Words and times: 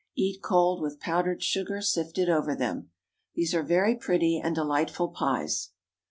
Eat 0.15 0.41
cold, 0.41 0.81
with 0.81 0.99
powdered 0.99 1.43
sugar 1.43 1.79
sifted 1.79 2.27
over 2.27 2.55
them. 2.55 2.89
These 3.35 3.53
are 3.53 3.61
very 3.61 3.95
pretty 3.95 4.39
and 4.43 4.55
delightful 4.55 5.09
pies. 5.09 5.73